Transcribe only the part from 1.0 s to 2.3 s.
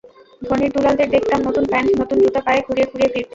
দেখতাম নতুন প্যান্ট, নতুন